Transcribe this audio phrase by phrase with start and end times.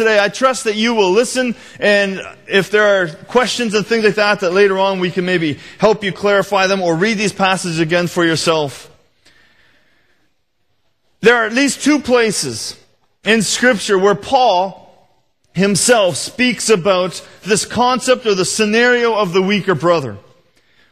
[0.00, 4.14] today, I trust that you will listen, and if there are questions and things like
[4.14, 7.80] that, that later on we can maybe help you clarify them or read these passages
[7.80, 8.90] again for yourself.
[11.20, 12.78] There are at least two places
[13.24, 14.90] in Scripture where Paul
[15.52, 20.16] himself speaks about this concept or the scenario of the weaker brother.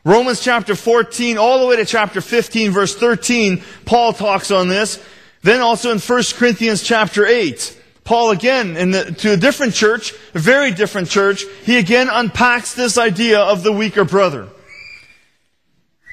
[0.04, 5.02] Romans chapter 14 all the way to chapter 15 verse 13, Paul talks on this.
[5.42, 7.77] Then also in 1 Corinthians chapter 8,
[8.08, 12.96] Paul again, the, to a different church, a very different church, he again unpacks this
[12.96, 14.48] idea of the weaker brother.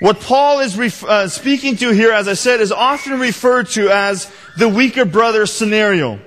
[0.02, 3.90] What Paul is ref- uh, speaking to here, as I said, is often referred to
[3.90, 6.20] as the weaker brother scenario.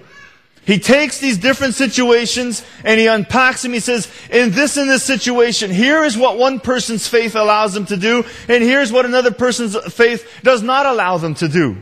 [0.65, 3.75] He takes these different situations and he unpacks them.
[3.75, 7.85] He says, in this and this situation, here is what one person's faith allows them
[7.87, 11.77] to do, and here's what another person's faith does not allow them to do.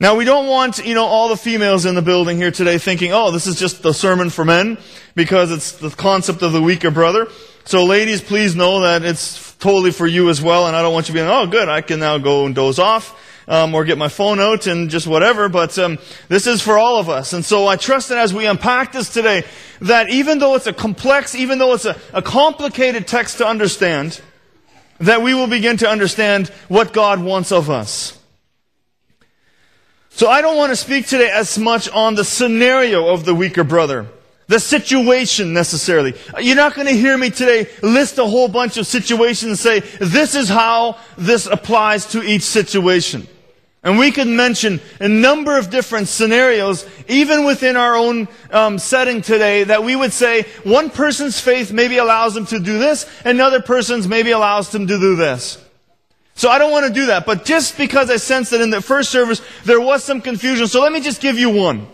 [0.00, 3.12] Now we don't want, you know, all the females in the building here today thinking,
[3.12, 4.76] oh, this is just the sermon for men,
[5.14, 7.28] because it's the concept of the weaker brother.
[7.64, 11.08] So ladies, please know that it's totally for you as well, and I don't want
[11.08, 13.20] you being, oh good, I can now go and doze off.
[13.46, 16.96] Um, or get my phone out and just whatever, but um, this is for all
[16.96, 17.34] of us.
[17.34, 19.44] And so I trust that as we unpack this today,
[19.82, 24.22] that even though it's a complex, even though it's a, a complicated text to understand,
[24.98, 28.18] that we will begin to understand what God wants of us.
[30.16, 33.64] So I don't want to speak today as much on the scenario of the weaker
[33.64, 34.06] brother.
[34.46, 36.14] The situation necessarily.
[36.38, 39.80] You're not going to hear me today list a whole bunch of situations and say,
[39.98, 43.26] this is how this applies to each situation.
[43.82, 49.20] And we could mention a number of different scenarios, even within our own um, setting
[49.20, 53.60] today, that we would say one person's faith maybe allows them to do this, another
[53.60, 55.63] person's maybe allows them to do this.
[56.34, 57.26] So I don't want to do that.
[57.26, 60.80] But just because I sense that in the first service there was some confusion, so
[60.80, 61.86] let me just give you one.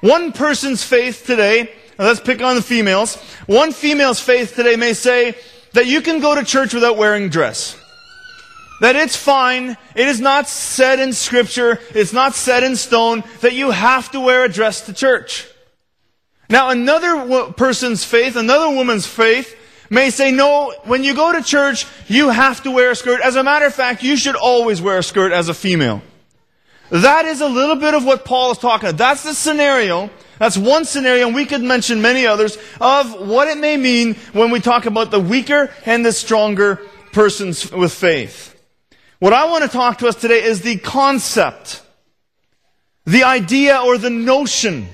[0.00, 3.16] One person's faith today, let's pick on the females.
[3.46, 5.36] One female's faith today may say
[5.72, 7.80] that you can go to church without wearing dress.
[8.80, 9.76] That it's fine.
[9.94, 11.80] It is not said in scripture.
[11.94, 15.48] It's not set in stone that you have to wear a dress to church.
[16.50, 19.56] Now another person's faith, another woman's faith,
[19.90, 23.20] may say, no, when you go to church, you have to wear a skirt.
[23.20, 26.02] As a matter of fact, you should always wear a skirt as a female.
[26.90, 28.98] That is a little bit of what Paul is talking about.
[28.98, 30.10] That's the scenario.
[30.38, 34.50] That's one scenario, and we could mention many others of what it may mean when
[34.50, 36.80] we talk about the weaker and the stronger
[37.12, 38.50] persons with faith.
[39.20, 41.82] What I want to talk to us today is the concept,
[43.06, 44.88] the idea or the notion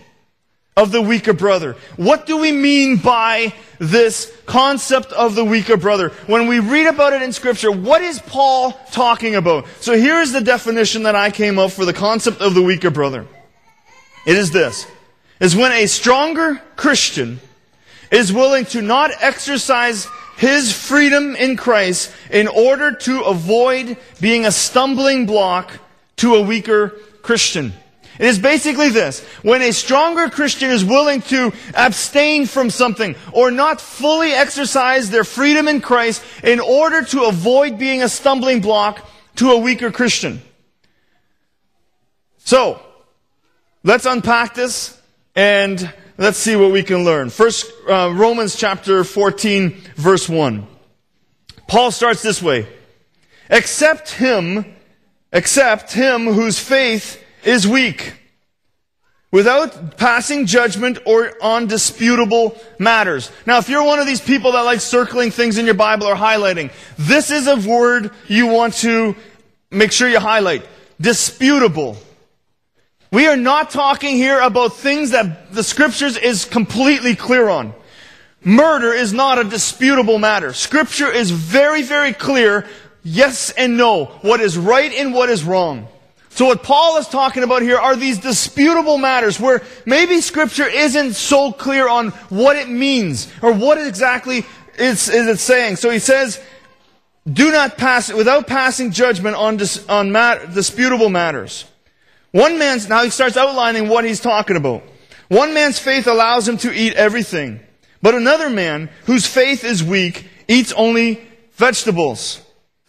[0.76, 1.76] of the weaker brother.
[1.96, 6.10] What do we mean by this concept of the weaker brother?
[6.26, 9.66] When we read about it in scripture, what is Paul talking about?
[9.80, 13.26] So here's the definition that I came up for the concept of the weaker brother.
[14.26, 14.86] It is this.
[15.40, 17.40] Is when a stronger Christian
[18.10, 24.52] is willing to not exercise his freedom in Christ in order to avoid being a
[24.52, 25.72] stumbling block
[26.16, 26.90] to a weaker
[27.22, 27.72] Christian.
[28.20, 29.20] It is basically this.
[29.42, 35.24] When a stronger Christian is willing to abstain from something or not fully exercise their
[35.24, 40.42] freedom in Christ in order to avoid being a stumbling block to a weaker Christian.
[42.40, 42.82] So,
[43.84, 45.00] let's unpack this
[45.34, 47.30] and let's see what we can learn.
[47.30, 50.66] First, uh, Romans chapter 14 verse 1.
[51.66, 52.68] Paul starts this way.
[53.48, 54.76] Accept him,
[55.32, 58.14] accept him whose faith is weak
[59.32, 63.30] without passing judgment or on disputable matters.
[63.46, 66.14] Now, if you're one of these people that like circling things in your Bible or
[66.14, 69.14] highlighting, this is a word you want to
[69.70, 70.66] make sure you highlight.
[71.00, 71.96] Disputable.
[73.12, 77.74] We are not talking here about things that the scriptures is completely clear on.
[78.42, 80.52] Murder is not a disputable matter.
[80.52, 82.66] Scripture is very, very clear,
[83.02, 85.88] yes and no, what is right and what is wrong.
[86.30, 91.14] So what Paul is talking about here are these disputable matters where maybe scripture isn't
[91.14, 94.46] so clear on what it means or what exactly
[94.78, 95.76] is, is it saying.
[95.76, 96.40] So he says,
[97.30, 100.12] do not pass, without passing judgment on, dis, on
[100.54, 101.64] disputable matters.
[102.30, 104.84] One man's, now he starts outlining what he's talking about.
[105.28, 107.60] One man's faith allows him to eat everything,
[108.02, 111.20] but another man whose faith is weak eats only
[111.52, 112.40] vegetables.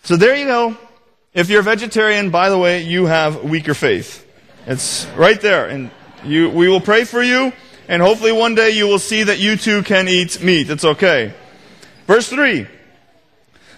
[0.04, 0.78] So there you go.
[1.34, 4.28] If you're a vegetarian, by the way, you have weaker faith.
[4.68, 5.68] It's right there.
[5.68, 5.90] And
[6.26, 7.54] you, we will pray for you,
[7.88, 10.70] and hopefully one day you will see that you too can eat meat.
[10.70, 11.34] It's okay.
[12.06, 12.68] Verse 3.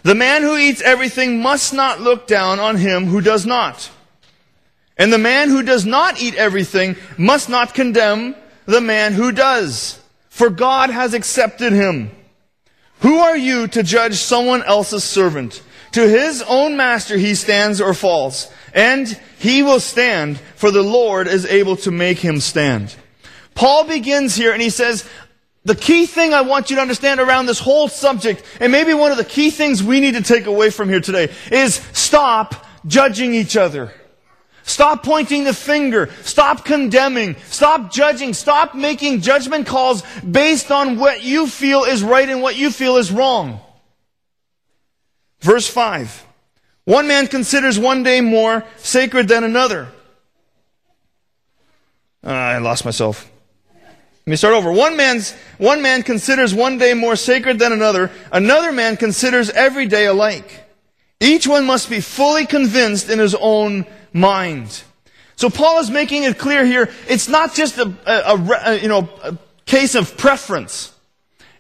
[0.02, 3.92] The man who eats everything must not look down on him who does not.
[4.98, 8.36] And the man who does not eat everything must not condemn
[8.66, 12.10] the man who does, for God has accepted him.
[13.02, 15.62] Who are you to judge someone else's servant?
[15.94, 19.08] To his own master he stands or falls, and
[19.40, 22.96] he will stand, for the Lord is able to make him stand.
[23.56, 25.08] Paul begins here and he says,
[25.66, 29.12] the key thing I want you to understand around this whole subject, and maybe one
[29.12, 33.34] of the key things we need to take away from here today, is stop judging
[33.34, 33.94] each other.
[34.64, 36.10] Stop pointing the finger.
[36.24, 37.36] Stop condemning.
[37.48, 38.34] Stop judging.
[38.34, 42.98] Stop making judgment calls based on what you feel is right and what you feel
[42.98, 43.62] is wrong.
[45.44, 46.26] Verse 5.
[46.86, 49.90] One man considers one day more sacred than another.
[52.26, 53.30] Uh, I lost myself.
[53.76, 54.72] Let me start over.
[54.72, 58.10] One man's, one man considers one day more sacred than another.
[58.32, 60.64] Another man considers every day alike.
[61.20, 64.84] Each one must be fully convinced in his own mind.
[65.36, 69.10] So Paul is making it clear here, it's not just a, a, a, you know,
[69.22, 70.93] a case of preference.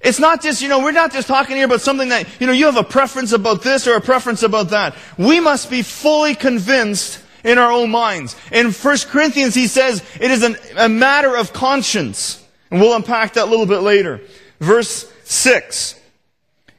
[0.03, 2.53] It's not just, you know, we're not just talking here about something that, you know,
[2.53, 4.95] you have a preference about this or a preference about that.
[5.17, 8.35] We must be fully convinced in our own minds.
[8.51, 12.45] In 1 Corinthians, he says it is an, a matter of conscience.
[12.69, 14.19] And we'll unpack that a little bit later.
[14.59, 15.99] Verse 6.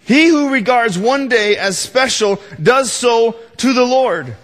[0.00, 4.36] He who regards one day as special does so to the Lord.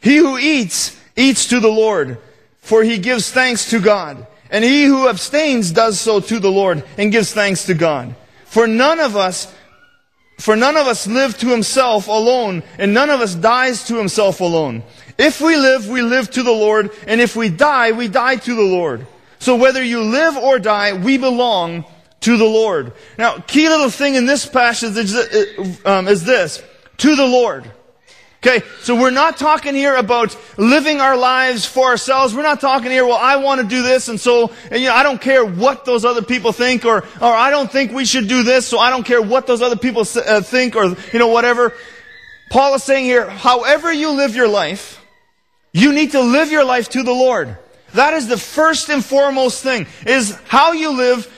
[0.00, 2.18] He who eats, eats to the Lord,
[2.60, 4.26] for he gives thanks to God.
[4.48, 8.14] And he who abstains does so to the Lord and gives thanks to God.
[8.48, 9.54] For none of us,
[10.40, 14.40] for none of us live to himself alone, and none of us dies to himself
[14.40, 14.82] alone.
[15.18, 18.54] If we live, we live to the Lord, and if we die, we die to
[18.54, 19.06] the Lord.
[19.38, 21.84] So whether you live or die, we belong
[22.20, 22.92] to the Lord.
[23.18, 26.62] Now, key little thing in this passage is, um, is this.
[26.98, 27.70] To the Lord.
[28.48, 32.34] Okay, so we're not talking here about living our lives for ourselves.
[32.34, 34.94] We're not talking here, well, I want to do this, and so, and, you know,
[34.94, 38.26] I don't care what those other people think, or, or I don't think we should
[38.26, 41.28] do this, so I don't care what those other people uh, think, or, you know,
[41.28, 41.74] whatever.
[42.50, 45.04] Paul is saying here, however you live your life,
[45.74, 47.54] you need to live your life to the Lord.
[47.92, 51.30] That is the first and foremost thing, is how you live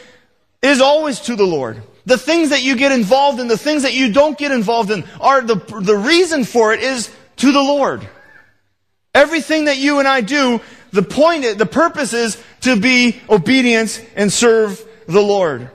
[0.63, 1.83] is always to the Lord.
[2.07, 5.05] The things that you get involved in, the things that you don't get involved in,
[5.21, 8.09] are the, the reason for it is to the Lord.
[9.15, 10.61] Everything that you and I do,
[10.93, 15.71] the point, the purpose is to be obedient and serve the Lord.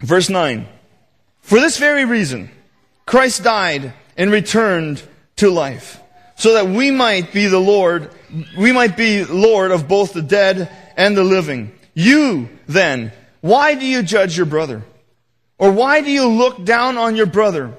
[0.00, 0.66] Verse 9.
[1.40, 2.50] For this very reason,
[3.06, 5.02] Christ died and returned
[5.36, 6.00] to life,
[6.36, 8.10] so that we might be the Lord,
[8.56, 11.72] we might be Lord of both the dead and the living.
[11.92, 14.82] You, then, why do you judge your brother?
[15.58, 17.72] Or why do you look down on your brother?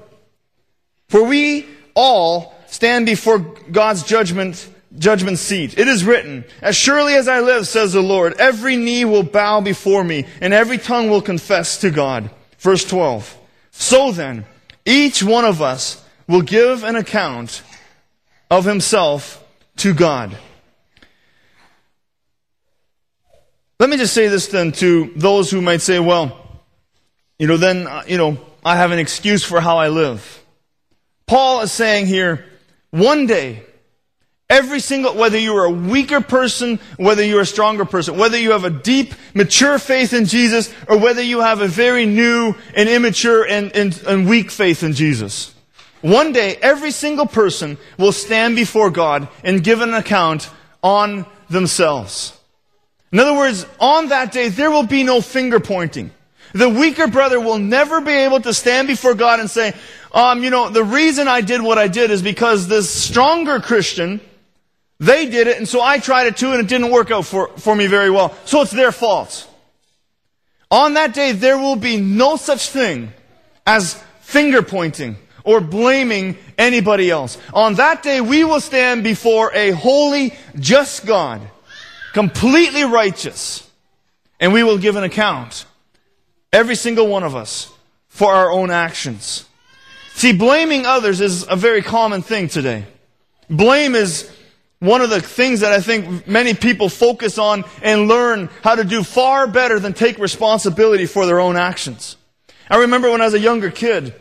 [1.08, 4.68] For we all stand before God's judgment,
[4.98, 5.78] judgment seat.
[5.78, 9.60] It is written, As surely as I live, says the Lord, every knee will bow
[9.60, 12.30] before me, and every tongue will confess to God.
[12.58, 13.38] Verse 12.
[13.70, 14.46] So then,
[14.84, 17.62] each one of us will give an account
[18.50, 19.44] of himself
[19.76, 20.36] to God.
[23.78, 26.45] Let me just say this then to those who might say, well,
[27.38, 30.42] you know, then, uh, you know, I have an excuse for how I live.
[31.26, 32.44] Paul is saying here,
[32.90, 33.62] one day,
[34.48, 38.64] every single, whether you're a weaker person, whether you're a stronger person, whether you have
[38.64, 43.46] a deep, mature faith in Jesus, or whether you have a very new and immature
[43.46, 45.54] and, and, and weak faith in Jesus.
[46.00, 50.48] One day, every single person will stand before God and give an account
[50.82, 52.38] on themselves.
[53.12, 56.10] In other words, on that day, there will be no finger pointing.
[56.56, 59.74] The weaker brother will never be able to stand before God and say,
[60.10, 64.22] um, you know, the reason I did what I did is because this stronger Christian,
[64.98, 67.48] they did it, and so I tried it too, and it didn't work out for,
[67.58, 68.34] for me very well.
[68.46, 69.46] So it's their fault.
[70.70, 73.12] On that day, there will be no such thing
[73.66, 77.36] as finger pointing or blaming anybody else.
[77.52, 81.42] On that day, we will stand before a holy, just God,
[82.14, 83.68] completely righteous,
[84.40, 85.66] and we will give an account
[86.52, 87.72] Every single one of us
[88.08, 89.44] for our own actions.
[90.14, 92.86] See, blaming others is a very common thing today.
[93.50, 94.30] Blame is
[94.78, 98.84] one of the things that I think many people focus on and learn how to
[98.84, 102.16] do far better than take responsibility for their own actions.
[102.68, 104.14] I remember when I was a younger kid,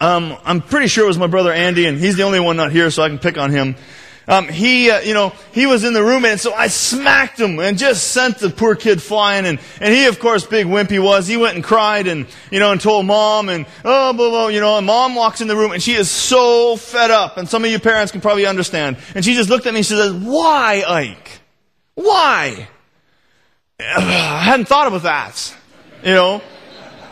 [0.00, 2.72] um, I'm pretty sure it was my brother Andy, and he's the only one not
[2.72, 3.76] here, so I can pick on him.
[4.30, 7.58] Um, he, uh, you know, he was in the room, and so I smacked him
[7.58, 9.44] and just sent the poor kid flying.
[9.44, 12.60] And, and he, of course, big wimp he was, he went and cried and, you
[12.60, 15.56] know, and told mom and, oh, blah, blah, you know, and mom walks in the
[15.56, 17.38] room and she is so fed up.
[17.38, 18.98] And some of you parents can probably understand.
[19.16, 21.40] And she just looked at me and she says, why, Ike?
[21.96, 22.68] Why?
[23.80, 25.56] I hadn't thought about that.
[26.04, 26.42] You know?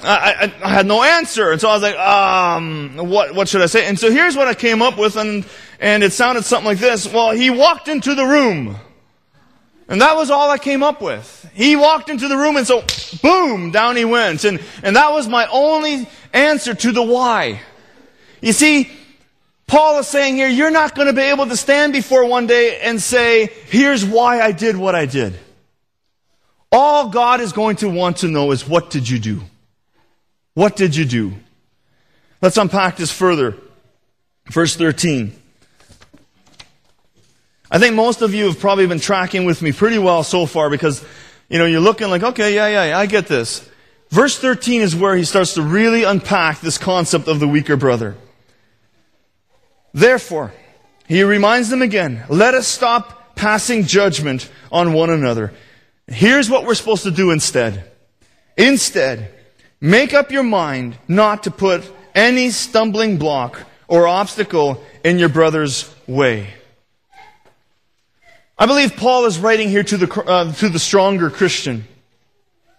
[0.05, 1.51] I, I, I, had no answer.
[1.51, 3.89] And so I was like, um, what, what should I say?
[3.89, 5.45] And so here's what I came up with, and,
[5.79, 7.11] and it sounded something like this.
[7.13, 8.77] Well, he walked into the room.
[9.89, 11.51] And that was all I came up with.
[11.55, 12.85] He walked into the room, and so,
[13.23, 14.45] boom, down he went.
[14.45, 17.63] And, and that was my only answer to the why.
[18.43, 18.91] You see,
[19.67, 22.81] Paul is saying here, you're not going to be able to stand before one day
[22.83, 25.39] and say, here's why I did what I did.
[26.71, 29.43] All God is going to want to know is, what did you do?
[30.53, 31.35] What did you do?
[32.43, 33.57] Let's unpack this further.
[34.47, 35.35] Verse 13.
[37.71, 40.71] I think most of you have probably been tracking with me pretty well so far
[40.71, 41.05] because,
[41.49, 43.69] you know, you're looking like, okay, yeah, yeah, yeah, I get this.
[44.11, 48.17] Verse 13 is where he starts to really unpack this concept of the weaker brother.
[49.93, 50.53] Therefore,
[51.07, 55.53] he reminds them again, let us stop passing judgment on one another.
[56.07, 57.91] Here's what we're supposed to do instead.
[58.57, 59.35] Instead,
[59.81, 65.89] Make up your mind not to put any stumbling block or obstacle in your brother's
[66.09, 66.53] way.
[68.59, 71.85] I believe Paul is writing here to the, uh, to the stronger Christian.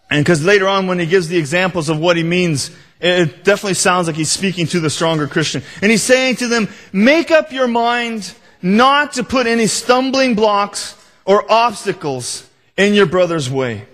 [0.09, 3.75] And because later on, when he gives the examples of what he means, it definitely
[3.75, 5.63] sounds like he's speaking to the stronger Christian.
[5.81, 10.95] And he's saying to them, make up your mind not to put any stumbling blocks
[11.23, 12.45] or obstacles
[12.75, 13.87] in your brother's way.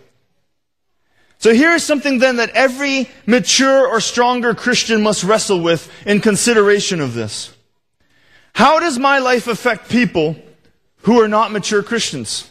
[1.38, 7.00] So here's something then that every mature or stronger Christian must wrestle with in consideration
[7.02, 7.56] of this.
[8.54, 10.38] How does my life affect people
[11.06, 12.50] who are not mature Christians?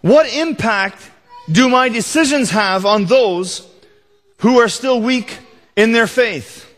[0.00, 1.10] What impact
[1.50, 3.68] do my decisions have on those
[4.38, 5.38] who are still weak
[5.76, 6.68] in their faith?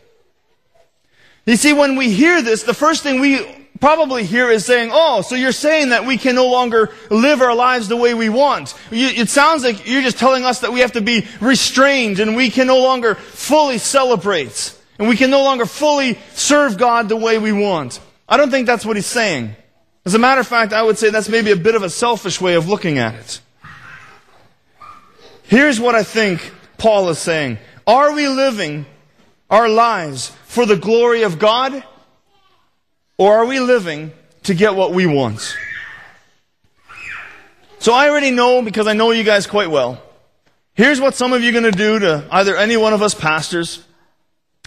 [1.47, 3.47] You see, when we hear this, the first thing we
[3.81, 7.55] probably hear is saying, oh, so you're saying that we can no longer live our
[7.55, 8.75] lives the way we want.
[8.91, 12.51] it sounds like you're just telling us that we have to be restrained and we
[12.51, 14.77] can no longer fully celebrate.
[14.99, 18.01] And we can no longer fully serve God the way we want.
[18.29, 19.55] I don't think that's what he's saying.
[20.05, 22.41] As a matter of fact, I would say that's maybe a bit of a selfish
[22.41, 23.41] way of looking at it.
[25.45, 27.59] Here's what I think Paul is saying.
[27.87, 28.87] Are we living
[29.51, 31.85] our lives for the glory of God
[33.19, 34.13] or are we living
[34.45, 35.57] to get what we want?
[37.79, 40.03] So I already know, because I know you guys quite well.
[40.73, 43.15] Here's what some of you are going to do to either any one of us
[43.15, 43.85] pastors.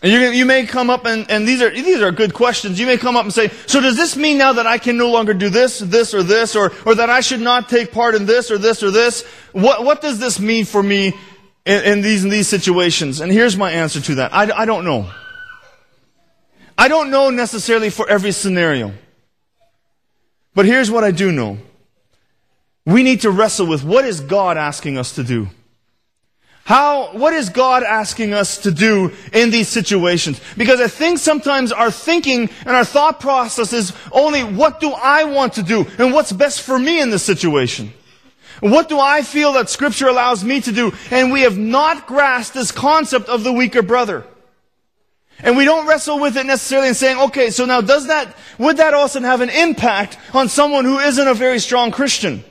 [0.04, 2.80] And you, you may come up and, and these are, these are good questions.
[2.80, 5.10] You may come up and say, so does this mean now that I can no
[5.10, 8.27] longer do this, this, or this, or, or that I should not take part in
[8.27, 9.25] this, or this, or this?
[9.54, 11.16] What, what does this mean for me
[11.66, 13.22] in, in these, in these situations?
[13.22, 14.36] And here's my answer to that.
[14.36, 15.10] I, I don't know.
[16.77, 18.94] I don't know necessarily for every scenario.
[20.54, 21.58] But here's what I do know.
[22.86, 25.50] We need to wrestle with what is God asking us to do?
[26.67, 30.41] How, what is God asking us to do in these situations?
[30.57, 35.24] Because I think sometimes our thinking and our thought process is only what do I
[35.24, 37.93] want to do and what's best for me in this situation?
[38.59, 40.91] What do I feel that scripture allows me to do?
[41.09, 44.25] And we have not grasped this concept of the weaker brother.
[45.39, 48.75] And we don't wrestle with it necessarily and saying, okay, so now does that, would
[48.75, 52.43] that also have an impact on someone who isn't a very strong Christian?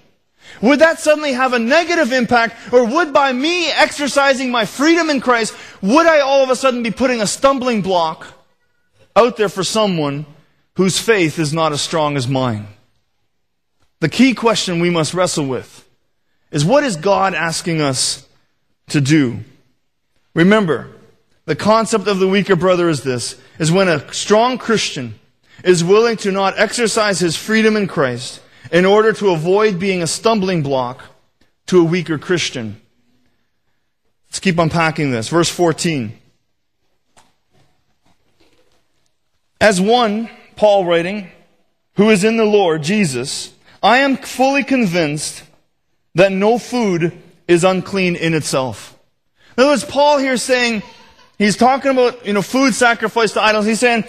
[0.62, 5.20] Would that suddenly have a negative impact, or would by me exercising my freedom in
[5.20, 8.26] Christ, would I all of a sudden be putting a stumbling block
[9.14, 10.26] out there for someone
[10.76, 12.68] whose faith is not as strong as mine?
[14.00, 15.88] The key question we must wrestle with
[16.50, 18.26] is what is God asking us
[18.88, 19.40] to do?
[20.34, 20.88] Remember,
[21.44, 25.18] the concept of the weaker brother is this, is when a strong Christian
[25.64, 30.06] is willing to not exercise his freedom in Christ in order to avoid being a
[30.06, 31.02] stumbling block
[31.66, 32.80] to a weaker Christian.
[34.28, 35.28] Let's keep unpacking this.
[35.28, 36.18] Verse 14.
[39.61, 41.30] As one, Paul writing,
[41.94, 45.42] who is in the Lord, Jesus, I am fully convinced
[46.14, 47.12] that no food
[47.49, 48.99] is unclean in itself.
[49.56, 50.82] In other words, Paul here saying,
[51.38, 53.66] He's talking about, you know, food sacrificed to idols.
[53.66, 54.04] He's saying,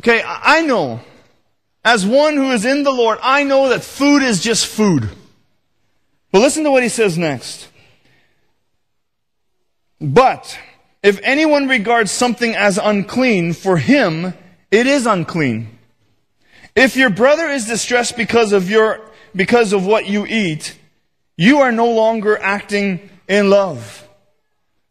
[0.00, 1.00] okay, I know,
[1.84, 5.08] as one who is in the Lord, I know that food is just food.
[6.30, 7.68] But listen to what he says next.
[10.00, 10.58] But
[11.02, 14.34] if anyone regards something as unclean, for him
[14.70, 15.78] it is unclean.
[16.74, 19.00] If your brother is distressed because of your,
[19.36, 20.76] because of what you eat,
[21.36, 24.08] you are no longer acting in love.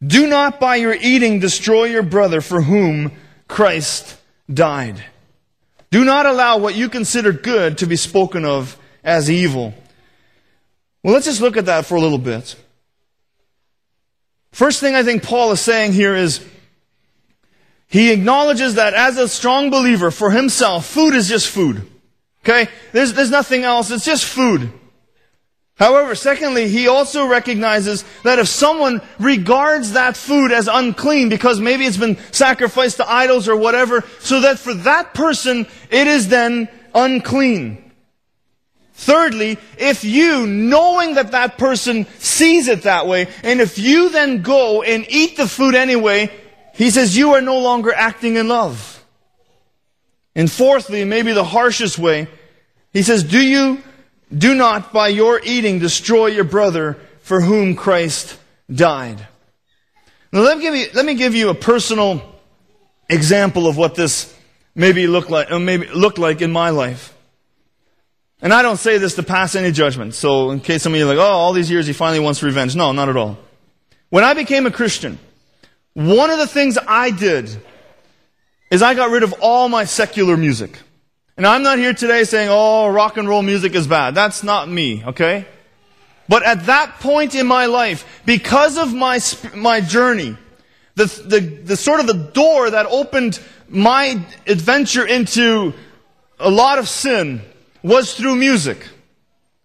[0.06, 3.12] Do not by your eating destroy your brother for whom
[3.48, 4.18] Christ
[4.52, 5.04] died.
[5.92, 9.74] Do not allow what you consider good to be spoken of as evil.
[11.04, 12.56] Well, let's just look at that for a little bit.
[14.52, 16.46] First thing I think Paul is saying here is
[17.88, 21.86] he acknowledges that as a strong believer for himself, food is just food.
[22.44, 22.70] Okay?
[22.94, 23.92] There's, there's nothing else.
[23.92, 24.72] It's just food.
[25.82, 31.86] However, secondly, he also recognizes that if someone regards that food as unclean because maybe
[31.86, 36.70] it's been sacrificed to idols or whatever, so that for that person it is then
[36.94, 37.92] unclean.
[38.94, 44.44] Thirdly, if you, knowing that that person sees it that way, and if you then
[44.44, 46.32] go and eat the food anyway,
[46.76, 49.04] he says you are no longer acting in love.
[50.36, 52.28] And fourthly, maybe the harshest way,
[52.94, 53.82] he says, do you
[54.36, 58.38] do not by your eating destroy your brother for whom Christ
[58.74, 59.28] died.
[60.32, 62.22] Now let me give you, let me give you a personal
[63.10, 64.34] example of what this
[64.74, 67.14] maybe looked like, uh, maybe looked like in my life.
[68.42, 70.16] And I don't say this to pass any judgment.
[70.16, 72.42] So in case some of you are like, oh, all these years he finally wants
[72.42, 72.76] revenge.
[72.76, 73.38] No, not at all.
[74.10, 75.20] When I became a Christian,
[75.94, 77.50] one of the things I did
[78.72, 80.80] is I got rid of all my secular music.
[81.42, 84.14] And I'm not here today saying, oh, rock and roll music is bad.
[84.14, 85.48] That's not me, okay?
[86.30, 89.20] But at that point in my life, because of my,
[89.56, 90.38] my journey,
[90.94, 95.74] the, the, the sort of the door that opened my adventure into
[96.40, 97.42] a lot of sin
[97.82, 98.88] was through music.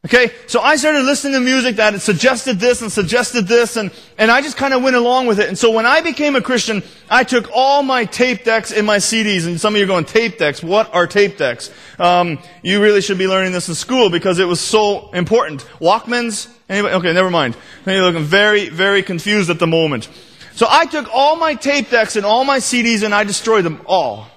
[0.06, 4.30] Okay, so I started listening to music that suggested this and suggested this, and, and
[4.30, 5.48] I just kind of went along with it.
[5.48, 8.98] And so when I became a Christian, I took all my tape decks and my
[8.98, 11.72] CDs, and some of you are going, tape decks, what are tape decks?
[11.98, 15.62] Um, you really should be learning this in school because it was so important.
[15.80, 16.54] Walkmans?
[16.68, 16.94] Anybody?
[16.94, 17.56] Okay, never mind.
[17.84, 20.08] You're looking very, very confused at the moment.
[20.54, 23.82] So I took all my tape decks and all my CDs and I destroyed them
[23.86, 24.28] all.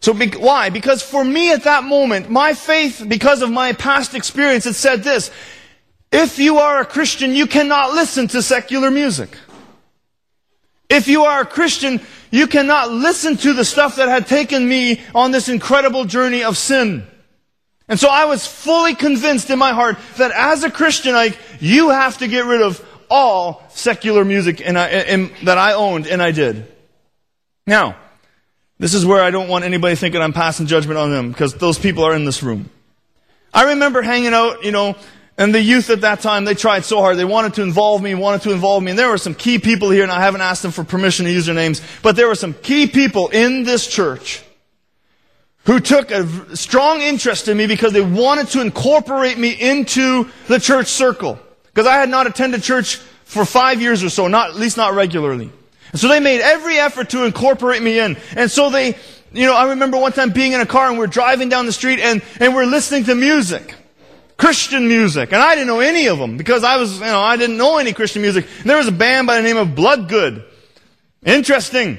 [0.00, 0.70] So be, why?
[0.70, 5.02] Because for me at that moment, my faith, because of my past experience, it said
[5.02, 5.30] this.
[6.10, 9.36] If you are a Christian, you cannot listen to secular music.
[10.88, 15.02] If you are a Christian, you cannot listen to the stuff that had taken me
[15.14, 17.06] on this incredible journey of sin.
[17.88, 21.90] And so I was fully convinced in my heart that as a Christian, like, you
[21.90, 26.22] have to get rid of all secular music and I, and, that I owned, and
[26.22, 26.66] I did.
[27.66, 27.96] Now,
[28.78, 31.78] this is where I don't want anybody thinking I'm passing judgment on them because those
[31.78, 32.70] people are in this room.
[33.52, 34.96] I remember hanging out, you know,
[35.36, 37.16] and the youth at that time, they tried so hard.
[37.16, 38.90] They wanted to involve me, wanted to involve me.
[38.90, 41.32] And there were some key people here, and I haven't asked them for permission to
[41.32, 44.42] use their names, but there were some key people in this church
[45.64, 50.58] who took a strong interest in me because they wanted to incorporate me into the
[50.58, 51.38] church circle.
[51.66, 54.94] Because I had not attended church for five years or so, not, at least not
[54.94, 55.52] regularly.
[55.92, 58.16] And so they made every effort to incorporate me in.
[58.36, 58.96] And so they,
[59.32, 61.72] you know, I remember one time being in a car and we're driving down the
[61.72, 63.74] street and, and we're listening to music.
[64.36, 65.32] Christian music.
[65.32, 67.78] And I didn't know any of them because I was, you know, I didn't know
[67.78, 68.46] any Christian music.
[68.60, 70.44] And there was a band by the name of Bloodgood.
[71.24, 71.98] Interesting.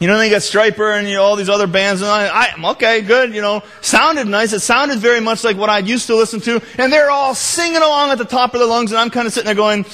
[0.00, 2.70] You know, they got Stryper and you know, all these other bands, and I, I,
[2.70, 4.54] okay, good, you know, sounded nice.
[4.54, 7.76] It sounded very much like what I used to listen to, and they're all singing
[7.76, 9.84] along at the top of their lungs, and I'm kind of sitting there going,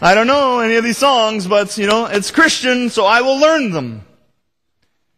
[0.00, 3.38] I don't know any of these songs, but, you know, it's Christian, so I will
[3.38, 4.04] learn them.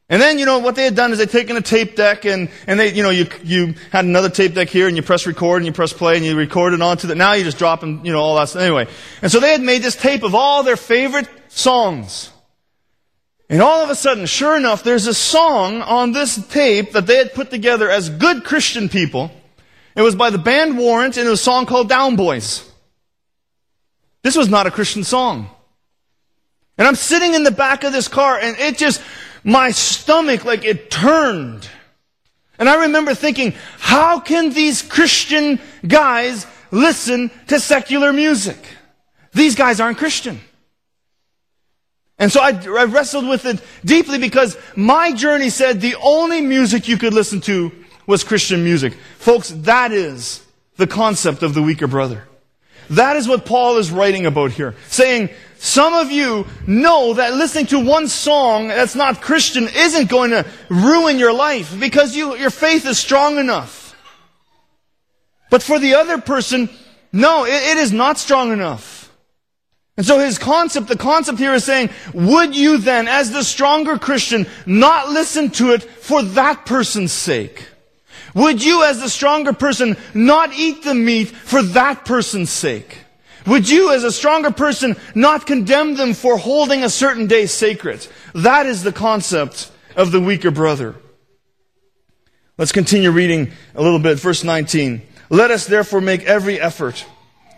[0.08, 2.48] And then, you know, what they had done is they'd taken a tape deck and,
[2.66, 5.58] and they, you know, you, you had another tape deck here and you press record
[5.58, 7.14] and you press play and you record it onto that.
[7.14, 8.62] Now you just drop and, you know, all that stuff.
[8.62, 8.88] Anyway.
[9.22, 12.32] And so they had made this tape of all their favorite songs.
[13.48, 17.16] And all of a sudden, sure enough, there's a song on this tape that they
[17.16, 19.30] had put together as good Christian people.
[19.94, 22.68] It was by the band Warrant and it was a song called Down Boys.
[24.22, 25.48] This was not a Christian song.
[26.76, 29.02] And I'm sitting in the back of this car and it just,
[29.44, 31.68] my stomach, like it turned.
[32.58, 38.58] And I remember thinking, how can these Christian guys listen to secular music?
[39.32, 40.40] These guys aren't Christian.
[42.18, 46.86] And so I, I, wrestled with it deeply because my journey said the only music
[46.86, 47.72] you could listen to
[48.06, 48.92] was Christian music.
[49.16, 50.44] Folks, that is
[50.76, 52.28] the concept of the weaker brother.
[52.90, 54.74] That is what Paul is writing about here.
[54.88, 60.30] Saying, some of you know that listening to one song that's not Christian isn't going
[60.30, 63.94] to ruin your life because you, your faith is strong enough.
[65.50, 66.68] But for the other person,
[67.12, 69.12] no, it, it is not strong enough.
[69.96, 73.98] And so his concept, the concept here is saying, would you then, as the stronger
[73.98, 77.66] Christian, not listen to it for that person's sake?
[78.34, 82.98] Would you, as the stronger person, not eat the meat for that person's sake?
[83.46, 88.06] Would you, as a stronger person, not condemn them for holding a certain day sacred?
[88.34, 90.94] That is the concept of the weaker brother.
[92.58, 94.18] Let's continue reading a little bit.
[94.18, 95.02] Verse 19.
[95.30, 97.06] Let us therefore make every effort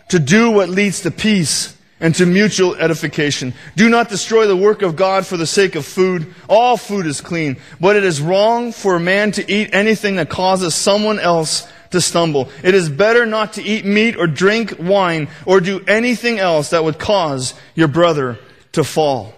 [0.09, 1.72] to do what leads to peace
[2.03, 3.53] and to mutual edification.
[3.77, 6.35] Do not destroy the work of God for the sake of food.
[6.49, 10.29] All food is clean, but it is wrong for a man to eat anything that
[10.29, 12.49] causes someone else to stumble.
[12.61, 16.83] It is better not to eat meat or drink wine or do anything else that
[16.83, 18.37] would cause your brother
[18.73, 19.33] to fall.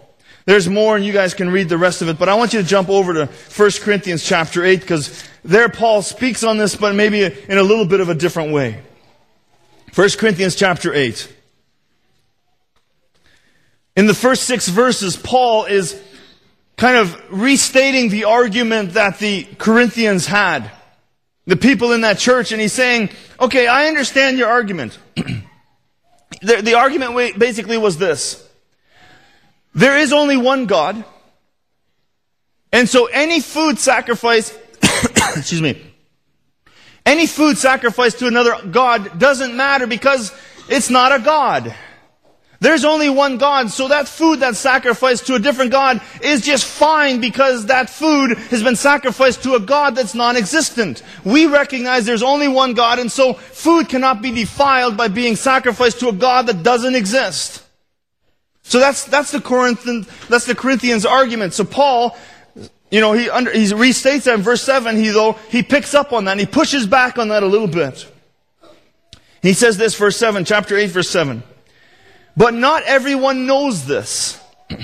[0.46, 2.64] There's more and you guys can read the rest of it, but I want you
[2.64, 6.96] to jump over to 1 Corinthians chapter 8 because there Paul speaks on this, but
[6.96, 8.82] maybe in a little bit of a different way.
[9.94, 11.35] 1 Corinthians chapter 8.
[13.96, 16.02] In the first six verses, Paul is
[16.78, 20.70] kind of restating the argument that the Corinthians had.
[21.48, 24.98] The people in that church, and he's saying, okay, I understand your argument.
[25.16, 28.46] the, the argument basically was this.
[29.74, 31.06] There is only one God.
[32.72, 34.58] And so any food sacrifice,
[35.36, 35.82] excuse me,
[37.06, 40.34] any food sacrificed to another God doesn't matter because
[40.68, 41.74] it's not a God.
[42.60, 46.66] There's only one God, so that food that's sacrificed to a different God is just
[46.66, 51.04] fine because that food has been sacrificed to a God that's non-existent.
[51.24, 56.00] We recognize there's only one God, and so food cannot be defiled by being sacrificed
[56.00, 57.62] to a God that doesn't exist.
[58.64, 61.54] So that's, that's the Corinthian, that's the Corinthians argument.
[61.54, 62.18] So Paul,
[62.90, 66.14] you know, he, under, he restates that in verse 7, he though, he picks up
[66.14, 68.08] on that and he pushes back on that a little bit.
[69.42, 71.44] He says this, verse 7, chapter 8, verse 7.
[72.38, 74.40] But not everyone knows this.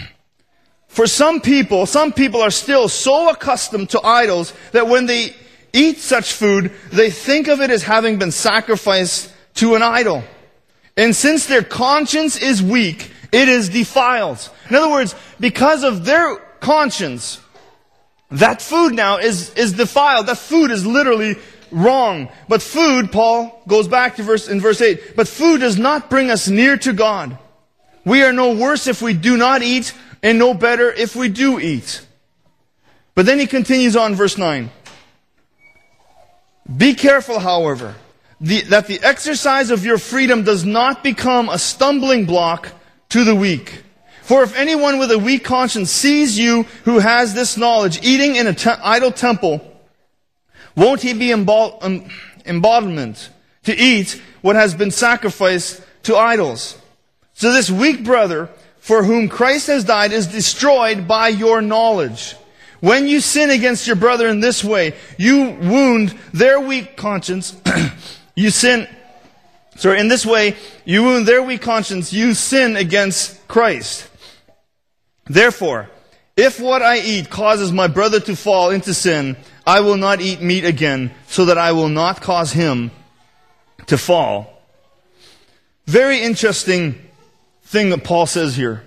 [0.88, 5.36] For some people, some people are still so accustomed to idols that when they
[5.74, 10.24] eat such food, they think of it as having been sacrificed to an idol.
[10.98, 14.50] And since their conscience is weak, it is defiled.
[14.70, 17.40] In other words, because of their conscience,
[18.32, 20.28] that food now is, is defiled.
[20.28, 21.36] That food is literally
[21.72, 22.30] wrong.
[22.48, 26.30] But food, Paul goes back to verse, in verse 8, but food does not bring
[26.30, 27.38] us near to God.
[28.06, 31.60] We are no worse if we do not eat, and no better if we do
[31.60, 32.06] eat.
[33.16, 34.70] But then he continues on verse 9.
[36.78, 37.96] Be careful, however,
[38.40, 42.70] the, that the exercise of your freedom does not become a stumbling block
[43.10, 43.84] to the weak.
[44.22, 48.48] For if anyone with a weak conscience sees you who has this knowledge eating in
[48.48, 49.71] an te- idol temple,
[50.76, 53.30] won't he be embodiment
[53.64, 56.78] to eat what has been sacrificed to idols?
[57.34, 62.36] So this weak brother for whom Christ has died is destroyed by your knowledge.
[62.80, 67.56] When you sin against your brother in this way, you wound their weak conscience.
[68.36, 68.88] you sin
[69.82, 74.08] so in this way, you wound their weak conscience, you sin against Christ.
[75.26, 75.90] Therefore,
[76.38, 80.42] if what I eat causes my brother to fall into sin, I will not eat
[80.42, 82.92] meat again, so that I will not cause him
[83.88, 84.62] to fall.
[85.86, 86.96] Very interesting
[87.64, 88.84] thing that Paul says here.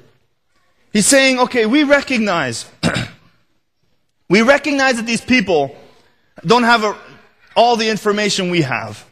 [0.92, 2.66] He's saying, okay, we recognize,
[4.28, 5.76] we recognize that these people
[6.44, 6.96] don't have a,
[7.56, 9.04] all the information we have.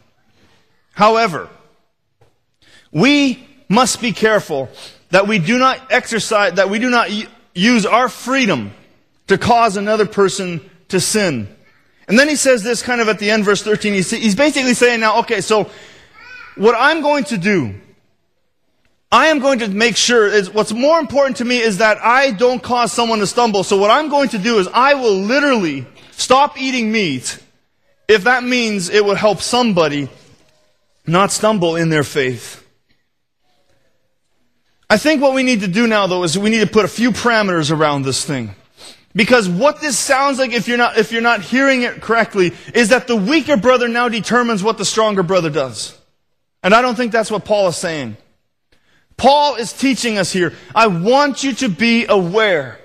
[0.95, 1.49] However,
[2.91, 4.69] we must be careful
[5.11, 7.11] that we do not exercise, that we do not
[7.55, 8.73] use our freedom
[9.29, 10.61] to cause another person
[10.93, 11.49] to sin.
[12.09, 13.93] And then he says this kind of at the end, verse 13.
[13.95, 15.71] He's, basically saying now, okay, so
[16.57, 17.75] what I'm going to do,
[19.11, 22.31] I am going to make sure is what's more important to me is that I
[22.31, 23.65] don't cause someone to stumble.
[23.65, 27.39] So what I'm going to do is I will literally stop eating meat
[28.09, 30.09] if that means it will help somebody
[31.07, 32.67] not stumble in their faith.
[34.89, 36.89] I think what we need to do now, though, is we need to put a
[36.89, 38.55] few parameters around this thing.
[39.15, 42.89] Because what this sounds like, if you're not, if you're not hearing it correctly, is
[42.89, 45.99] that the weaker brother now determines what the stronger brother does.
[46.63, 48.17] And I don't think that's what Paul is saying.
[49.17, 52.79] Paul is teaching us here, I want you to be aware.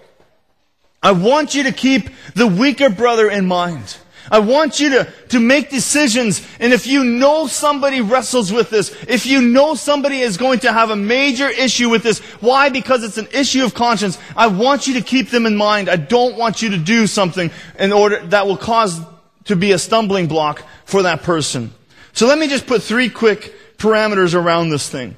[1.02, 3.98] I want you to keep the weaker brother in mind.
[4.30, 6.46] I want you to, to make decisions.
[6.60, 10.74] And if you know somebody wrestles with this, if you know somebody is going to
[10.74, 12.70] have a major issue with this, why?
[12.70, 14.18] Because it's an issue of conscience.
[14.36, 15.90] I want you to keep them in mind.
[15.90, 19.00] I don't want you to do something in order that will cause
[19.46, 21.74] to be a stumbling block for that person.
[22.14, 25.16] So let me just put three quick parameters around this thing.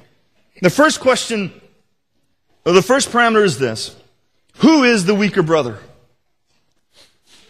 [0.62, 1.52] The first question,
[2.64, 3.96] or the first parameter is this.
[4.56, 5.78] Who is the weaker brother?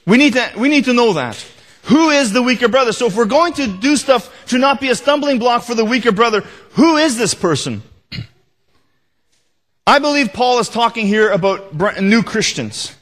[0.07, 1.45] We need to, we need to know that.
[1.85, 2.93] Who is the weaker brother?
[2.93, 5.85] So if we're going to do stuff to not be a stumbling block for the
[5.85, 7.83] weaker brother, who is this person?
[9.87, 12.95] I believe Paul is talking here about new Christians.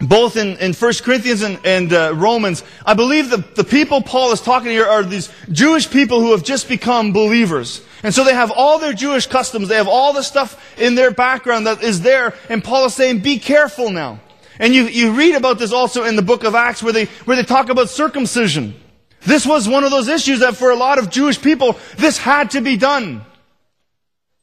[0.00, 4.32] Both in, in 1 Corinthians and, and uh, Romans, I believe the, the people Paul
[4.32, 7.82] is talking to here are these Jewish people who have just become believers.
[8.02, 11.10] And so they have all their Jewish customs, they have all the stuff in their
[11.10, 14.18] background that is there, and Paul is saying, be careful now.
[14.58, 17.36] And you, you read about this also in the book of Acts where they, where
[17.36, 18.74] they talk about circumcision.
[19.22, 22.50] This was one of those issues that for a lot of Jewish people, this had
[22.52, 23.24] to be done.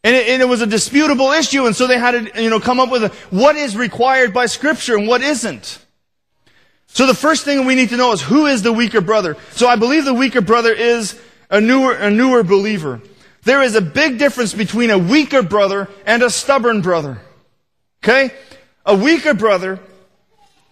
[0.03, 2.59] And it, and it, was a disputable issue, and so they had to, you know,
[2.59, 5.85] come up with a, what is required by Scripture and what isn't.
[6.87, 9.37] So the first thing we need to know is who is the weaker brother.
[9.51, 11.19] So I believe the weaker brother is
[11.51, 12.99] a newer, a newer believer.
[13.43, 17.21] There is a big difference between a weaker brother and a stubborn brother.
[18.03, 18.33] Okay?
[18.85, 19.79] A weaker brother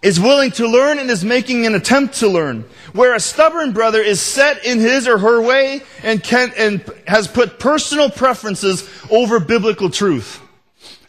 [0.01, 2.63] is willing to learn and is making an attempt to learn.
[2.93, 7.27] Where a stubborn brother is set in his or her way and can, and has
[7.27, 10.41] put personal preferences over biblical truth.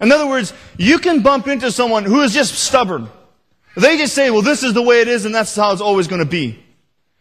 [0.00, 3.08] In other words, you can bump into someone who is just stubborn.
[3.76, 6.08] They just say, well, this is the way it is and that's how it's always
[6.08, 6.58] going to be.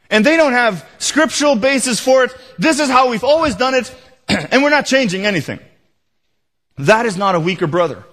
[0.09, 2.35] And they don't have scriptural basis for it.
[2.57, 3.95] This is how we've always done it
[4.27, 5.59] and we're not changing anything.
[6.79, 8.03] That is not a weaker brother.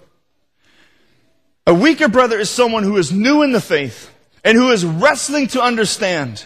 [1.67, 4.09] A weaker brother is someone who is new in the faith
[4.41, 6.45] and who is wrestling to understand.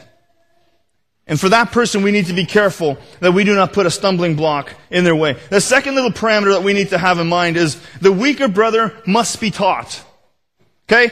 [1.27, 3.91] And for that person, we need to be careful that we do not put a
[3.91, 5.37] stumbling block in their way.
[5.51, 8.99] The second little parameter that we need to have in mind is the weaker brother
[9.05, 10.03] must be taught.
[10.89, 11.11] Okay?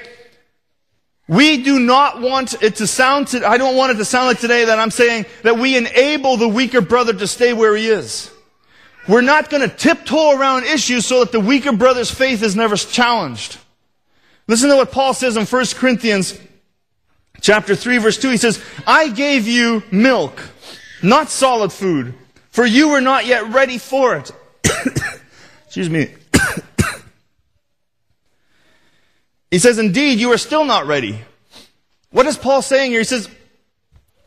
[1.28, 4.40] We do not want it to sound, to, I don't want it to sound like
[4.40, 8.32] today that I'm saying that we enable the weaker brother to stay where he is.
[9.08, 12.76] We're not going to tiptoe around issues so that the weaker brother's faith is never
[12.76, 13.60] challenged.
[14.50, 16.36] Listen to what Paul says in 1 Corinthians
[17.40, 18.32] chapter 3 verse 2.
[18.32, 20.42] He says, I gave you milk,
[21.04, 22.16] not solid food,
[22.50, 24.32] for you were not yet ready for it.
[25.66, 26.08] Excuse me.
[29.52, 31.22] he says, indeed, you are still not ready.
[32.10, 33.02] What is Paul saying here?
[33.02, 33.30] He says,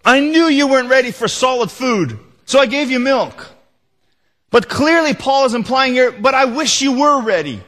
[0.05, 3.51] I knew you weren't ready for solid food, so I gave you milk.
[4.51, 7.61] But clearly Paul is implying here, but I wish you were ready.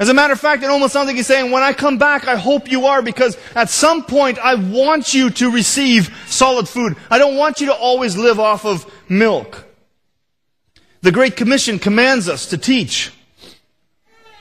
[0.00, 2.28] As a matter of fact, it almost sounds like he's saying, when I come back,
[2.28, 6.96] I hope you are, because at some point, I want you to receive solid food.
[7.10, 9.66] I don't want you to always live off of milk.
[11.00, 13.12] The Great Commission commands us to teach.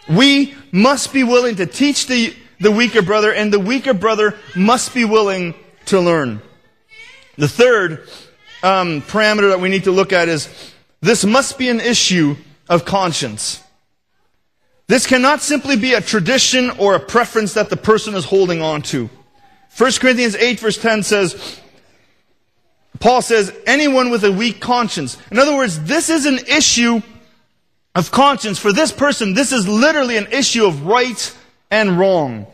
[0.08, 4.94] We must be willing to teach the, the weaker brother, and the weaker brother must
[4.94, 6.42] be willing to learn.
[7.38, 8.08] The third
[8.62, 10.50] um, parameter that we need to look at is
[11.02, 12.36] this must be an issue
[12.70, 13.64] of conscience.
[14.88, 18.82] This cannot simply be a tradition or a preference that the person is holding on
[18.84, 19.10] to.
[19.78, 21.60] 1 Corinthians 8 verse 10 says,
[23.00, 25.18] Paul says, anyone with a weak conscience.
[25.30, 27.02] In other words, this is an issue
[27.94, 28.58] of conscience.
[28.58, 31.36] For this person, this is literally an issue of right
[31.70, 32.48] and wrong.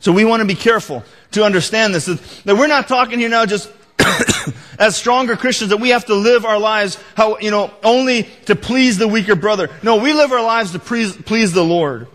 [0.00, 2.06] So we want to be careful to understand this.
[2.44, 3.70] That we're not talking here now just
[4.78, 8.56] as stronger Christians that we have to live our lives how, you know, only to
[8.56, 9.70] please the weaker brother.
[9.82, 12.08] No, we live our lives to please, please the Lord.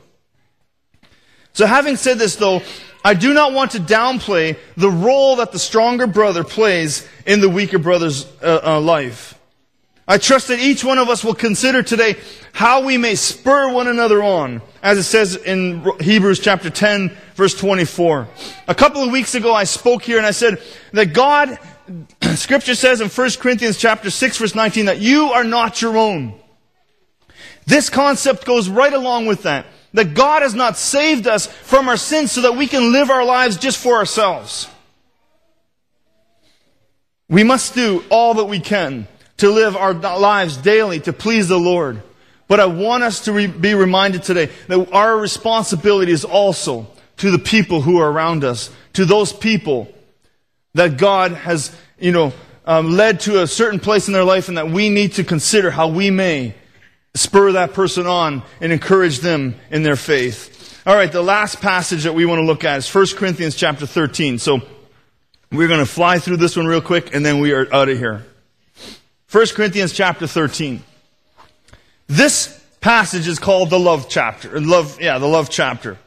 [1.54, 2.62] So having said this though,
[3.04, 7.50] I do not want to downplay the role that the stronger brother plays in the
[7.50, 9.34] weaker brother's uh, uh, life.
[10.10, 12.16] I trust that each one of us will consider today
[12.54, 17.54] how we may spur one another on, as it says in Hebrews chapter 10, verse
[17.58, 18.28] 24.
[18.70, 20.62] A couple of weeks ago, I spoke here and I said
[20.94, 21.60] that God
[22.36, 26.34] Scripture says in 1 Corinthians chapter 6 verse 19 that you are not your own.
[27.66, 29.66] This concept goes right along with that.
[29.94, 33.26] That God has not saved us from our sins so that we can live our
[33.26, 34.68] lives just for ourselves.
[37.30, 41.60] We must do all that we can to live our lives daily to please the
[41.60, 42.02] Lord.
[42.48, 47.32] But I want us to re- be reminded today that our responsibility is also to
[47.32, 49.94] the people who are around us, to those people
[50.78, 52.34] that God has, you know,
[52.66, 55.72] um, led to a certain place in their life and that we need to consider
[55.72, 56.54] how we may
[57.16, 60.80] spur that person on and encourage them in their faith.
[60.86, 63.88] All right, the last passage that we want to look at is 1 Corinthians chapter
[63.88, 64.38] 13.
[64.38, 64.62] So
[65.52, 67.98] we're going to fly through this one real quick and then we are out of
[67.98, 68.24] here.
[69.32, 70.84] 1 Corinthians chapter 13.
[72.06, 74.62] This passage is called the love chapter.
[74.62, 75.98] Love, yeah, the love chapter.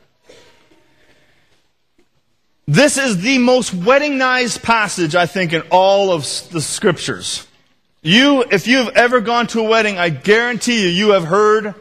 [2.72, 7.44] This is the most weddingized passage, I think, in all of the scriptures.
[8.00, 11.74] You, if you've ever gone to a wedding, I guarantee you, you have heard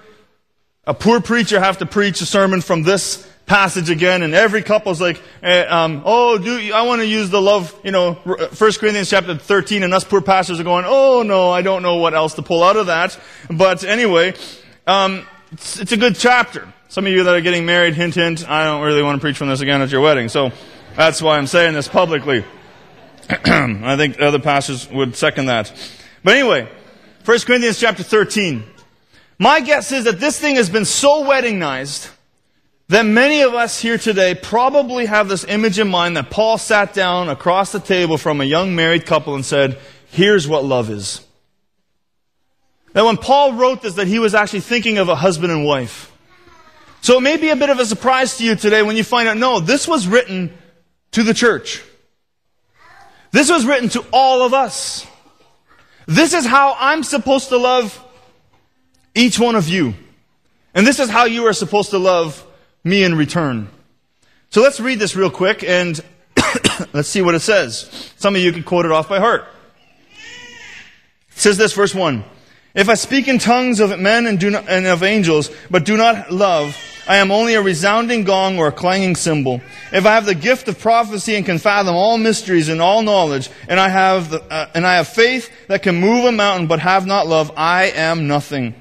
[0.87, 4.99] a poor preacher have to preach a sermon from this passage again, and every couple's
[4.99, 8.15] like, eh, um, "Oh, do I want to use the love?" You know,
[8.53, 11.97] First Corinthians chapter thirteen, and us poor pastors are going, "Oh no, I don't know
[11.97, 13.15] what else to pull out of that."
[13.47, 14.33] But anyway,
[14.87, 16.67] um, it's, it's a good chapter.
[16.87, 18.49] Some of you that are getting married, hint, hint.
[18.49, 20.51] I don't really want to preach from this again at your wedding, so
[20.95, 22.45] that's why I'm saying this publicly.
[23.29, 25.71] I think other pastors would second that.
[26.23, 26.67] But anyway,
[27.25, 28.63] 1 Corinthians chapter 13.
[29.37, 32.11] My guess is that this thing has been so weddingized
[32.89, 36.93] that many of us here today probably have this image in mind that Paul sat
[36.93, 39.77] down across the table from a young married couple and said,
[40.09, 41.23] here's what love is.
[42.93, 46.11] That when Paul wrote this, that he was actually thinking of a husband and wife.
[47.01, 49.29] So it may be a bit of a surprise to you today when you find
[49.29, 50.51] out, no, this was written
[51.11, 51.83] to the church.
[53.31, 55.05] This was written to all of us.
[56.07, 58.03] This is how I'm supposed to love
[59.13, 59.93] each one of you.
[60.73, 62.45] And this is how you are supposed to love
[62.83, 63.69] me in return.
[64.49, 65.99] So let's read this real quick and
[66.93, 68.11] let's see what it says.
[68.17, 69.45] Some of you can quote it off by heart.
[71.31, 72.23] It says this, verse 1.
[72.73, 76.31] If I speak in tongues of men and, not, and of angels, but do not
[76.31, 76.77] love,
[77.09, 79.61] I am only a resounding gong or a clanging cymbal.
[79.91, 83.49] If I have the gift of prophecy and can fathom all mysteries and all knowledge,
[83.67, 86.79] and I have the, uh, and I have faith that can move a mountain, but
[86.79, 88.75] have not love, I am nothing.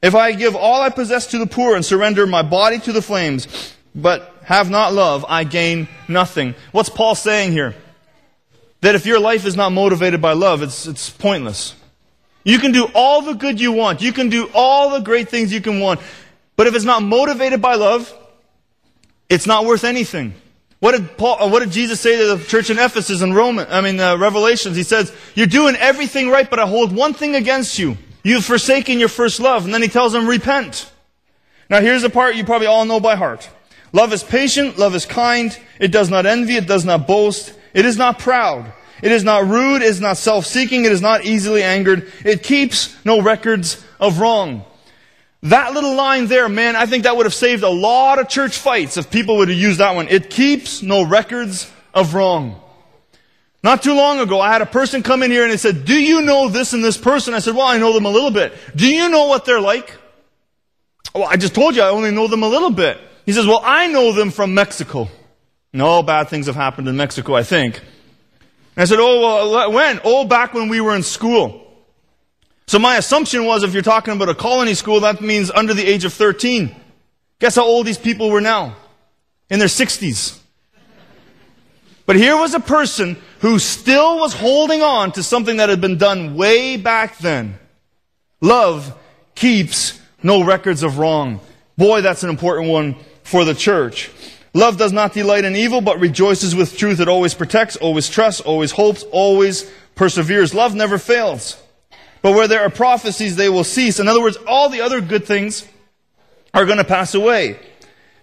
[0.00, 3.02] If I give all I possess to the poor and surrender my body to the
[3.02, 6.54] flames, but have not love, I gain nothing.
[6.70, 7.74] What's Paul saying here?
[8.82, 11.74] That if your life is not motivated by love, it's, it's pointless.
[12.44, 14.02] You can do all the good you want.
[14.02, 16.00] You can do all the great things you can want.
[16.56, 18.12] But if it's not motivated by love,
[19.28, 20.34] it's not worth anything.
[20.80, 23.80] What did Paul, what did Jesus say to the church in Ephesus and Roman, I
[23.80, 24.76] mean, uh, Revelations?
[24.76, 27.96] He says, you're doing everything right, but I hold one thing against you.
[28.24, 29.64] You've forsaken your first love.
[29.64, 30.90] And then he tells them, repent.
[31.70, 33.48] Now here's the part you probably all know by heart.
[33.92, 34.78] Love is patient.
[34.78, 35.56] Love is kind.
[35.78, 36.56] It does not envy.
[36.56, 37.54] It does not boast.
[37.74, 38.72] It is not proud.
[39.02, 39.82] It is not rude.
[39.82, 40.84] It is not self-seeking.
[40.84, 42.10] It is not easily angered.
[42.24, 44.64] It keeps no records of wrong.
[45.42, 48.56] That little line there, man, I think that would have saved a lot of church
[48.56, 50.06] fights if people would have used that one.
[50.08, 52.60] It keeps no records of wrong.
[53.64, 55.94] Not too long ago, I had a person come in here and they said, do
[55.94, 57.34] you know this and this person?
[57.34, 58.52] I said, well, I know them a little bit.
[58.74, 59.96] Do you know what they're like?
[61.14, 62.98] Well, I just told you I only know them a little bit.
[63.26, 65.08] He says, well, I know them from Mexico.
[65.72, 67.78] No bad things have happened in Mexico, I think.
[68.76, 70.00] And I said, oh, well, when?
[70.04, 71.61] Oh, back when we were in school.
[72.66, 75.86] So my assumption was if you're talking about a colony school, that means under the
[75.86, 76.74] age of 13.
[77.38, 78.76] Guess how old these people were now?
[79.50, 80.38] In their 60s.
[82.06, 85.98] But here was a person who still was holding on to something that had been
[85.98, 87.58] done way back then.
[88.40, 88.96] Love
[89.34, 91.40] keeps no records of wrong.
[91.76, 94.10] Boy, that's an important one for the church.
[94.54, 97.00] Love does not delight in evil, but rejoices with truth.
[97.00, 100.54] It always protects, always trusts, always hopes, always perseveres.
[100.54, 101.60] Love never fails.
[102.22, 103.98] But where there are prophecies, they will cease.
[103.98, 105.66] In other words, all the other good things
[106.54, 107.58] are going to pass away.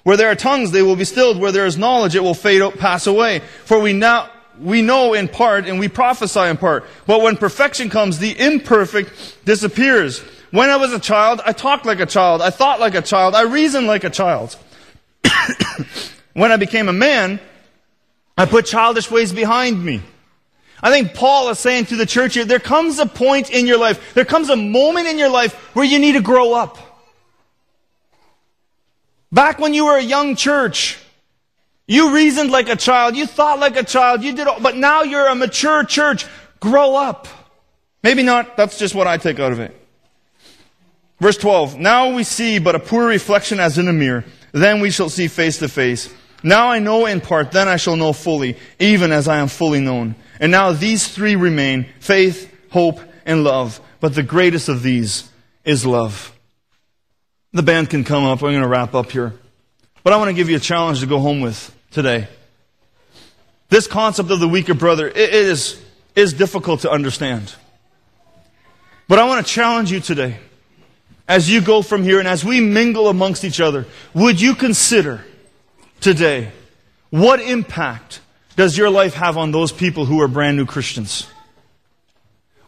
[0.03, 1.39] Where there are tongues, they will be stilled.
[1.39, 3.39] Where there is knowledge, it will fade out, pass away.
[3.65, 6.85] For we now, we know in part and we prophesy in part.
[7.05, 10.19] But when perfection comes, the imperfect disappears.
[10.51, 12.41] When I was a child, I talked like a child.
[12.41, 13.35] I thought like a child.
[13.35, 14.57] I reasoned like a child.
[16.33, 17.39] when I became a man,
[18.37, 20.01] I put childish ways behind me.
[20.81, 23.77] I think Paul is saying to the church here, there comes a point in your
[23.77, 26.77] life, there comes a moment in your life where you need to grow up.
[29.31, 30.97] Back when you were a young church,
[31.87, 35.03] you reasoned like a child, you thought like a child, you did all, but now
[35.03, 36.25] you're a mature church.
[36.59, 37.27] Grow up.
[38.03, 39.75] Maybe not, that's just what I take out of it.
[41.19, 44.89] Verse 12, now we see but a poor reflection as in a mirror, then we
[44.89, 46.13] shall see face to face.
[46.43, 49.81] Now I know in part, then I shall know fully, even as I am fully
[49.81, 50.15] known.
[50.39, 53.81] And now these three remain, faith, hope, and love.
[53.99, 55.29] But the greatest of these
[55.65, 56.33] is love.
[57.51, 58.41] The band can come up.
[58.41, 59.33] I'm going to wrap up here.
[60.03, 62.27] But I want to give you a challenge to go home with today.
[63.69, 65.81] This concept of the weaker brother it is,
[66.15, 67.53] is difficult to understand.
[69.07, 70.37] But I want to challenge you today.
[71.27, 75.23] As you go from here and as we mingle amongst each other, would you consider
[75.99, 76.51] today
[77.11, 78.21] what impact
[78.55, 81.27] does your life have on those people who are brand new Christians?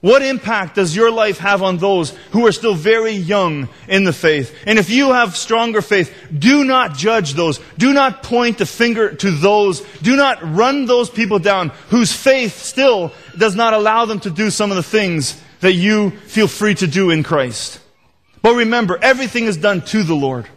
[0.01, 4.13] What impact does your life have on those who are still very young in the
[4.13, 4.55] faith?
[4.65, 7.59] And if you have stronger faith, do not judge those.
[7.77, 9.81] Do not point the finger to those.
[10.01, 14.49] Do not run those people down whose faith still does not allow them to do
[14.49, 17.79] some of the things that you feel free to do in Christ.
[18.41, 20.47] But remember, everything is done to the Lord.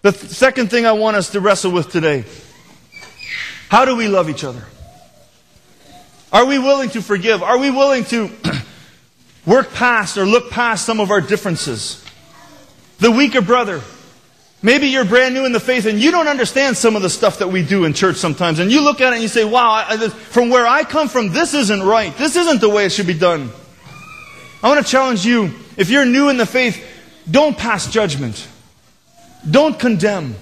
[0.00, 2.24] The th- second thing I want us to wrestle with today
[3.70, 4.64] how do we love each other?
[6.32, 7.40] Are we willing to forgive?
[7.40, 8.28] Are we willing to
[9.46, 12.04] work past or look past some of our differences?
[12.98, 13.80] The weaker brother.
[14.60, 17.38] Maybe you're brand new in the faith and you don't understand some of the stuff
[17.38, 18.58] that we do in church sometimes.
[18.58, 21.30] And you look at it and you say, wow, I, from where I come from,
[21.30, 22.14] this isn't right.
[22.16, 23.50] This isn't the way it should be done.
[24.64, 25.54] I want to challenge you.
[25.76, 26.84] If you're new in the faith,
[27.30, 28.48] don't pass judgment.
[29.48, 30.34] Don't condemn.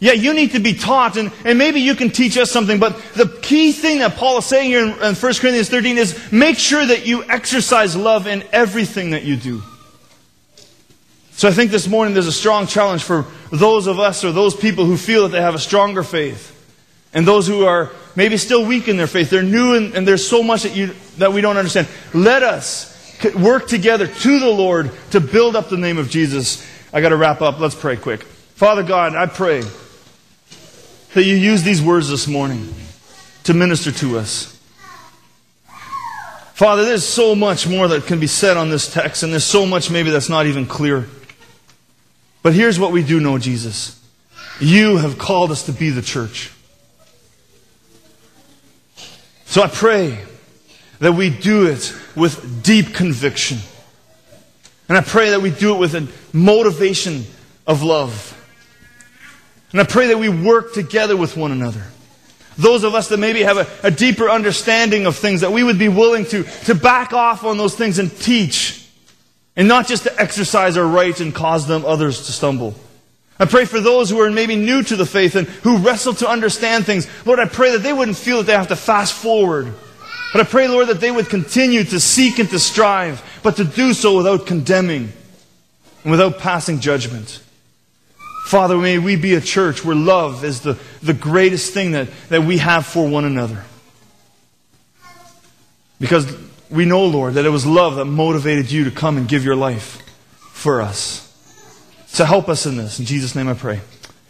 [0.00, 2.96] Yeah, you need to be taught, and, and maybe you can teach us something, but
[3.14, 6.56] the key thing that Paul is saying here in, in 1 Corinthians 13 is make
[6.56, 9.60] sure that you exercise love in everything that you do.
[11.32, 14.54] So I think this morning there's a strong challenge for those of us or those
[14.54, 16.54] people who feel that they have a stronger faith,
[17.12, 19.30] and those who are maybe still weak in their faith.
[19.30, 21.88] They're new, and, and there's so much that, you, that we don't understand.
[22.14, 22.94] Let us
[23.34, 26.64] work together to the Lord to build up the name of Jesus.
[26.92, 27.58] I got to wrap up.
[27.58, 28.22] Let's pray quick.
[28.22, 29.62] Father God, I pray
[31.14, 32.72] that you use these words this morning
[33.44, 34.54] to minister to us.
[36.54, 39.64] Father, there's so much more that can be said on this text, and there's so
[39.64, 41.08] much maybe that's not even clear.
[42.42, 44.02] But here's what we do know, Jesus.
[44.60, 46.52] You have called us to be the church.
[49.44, 50.18] So I pray
[50.98, 53.58] that we do it with deep conviction.
[54.88, 57.24] And I pray that we do it with a motivation
[57.66, 58.34] of love.
[59.72, 61.84] And I pray that we work together with one another.
[62.56, 65.78] Those of us that maybe have a, a, deeper understanding of things, that we would
[65.78, 68.88] be willing to, to back off on those things and teach.
[69.54, 72.74] And not just to exercise our rights and cause them others to stumble.
[73.38, 76.28] I pray for those who are maybe new to the faith and who wrestle to
[76.28, 77.06] understand things.
[77.24, 79.72] Lord, I pray that they wouldn't feel that they have to fast forward.
[80.32, 83.64] But I pray, Lord, that they would continue to seek and to strive, but to
[83.64, 85.12] do so without condemning
[86.02, 87.40] and without passing judgment.
[88.48, 92.44] Father, may we be a church where love is the, the greatest thing that, that
[92.44, 93.62] we have for one another.
[96.00, 96.34] Because
[96.70, 99.54] we know, Lord, that it was love that motivated you to come and give your
[99.54, 100.00] life
[100.50, 101.30] for us.
[102.06, 102.98] So help us in this.
[102.98, 103.82] In Jesus' name I pray.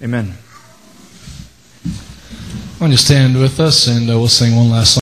[0.02, 0.34] Amen.
[2.78, 4.96] Why don't you stand with us and uh, we'll sing one last song.